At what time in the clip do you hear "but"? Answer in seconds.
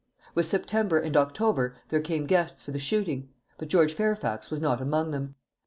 3.59-3.67